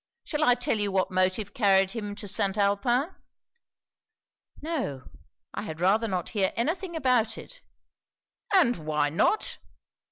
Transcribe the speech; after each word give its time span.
Shall 0.23 0.43
I 0.43 0.55
tell 0.55 0.79
you 0.79 0.91
what 0.91 1.11
motive 1.11 1.53
carried 1.53 1.91
him 1.91 2.15
to 2.15 2.27
St. 2.27 2.57
Alpin?' 2.57 3.13
'No 4.59 5.03
I 5.53 5.61
had 5.61 5.79
rather 5.79 6.07
not 6.07 6.29
hear 6.29 6.51
any 6.55 6.73
thing 6.73 6.95
about 6.95 7.37
it.' 7.37 7.61
'And 8.51 8.77
why 8.87 9.11
not?' 9.11 9.59